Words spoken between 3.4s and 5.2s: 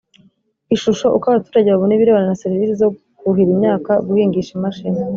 imyaka guhingisha imashini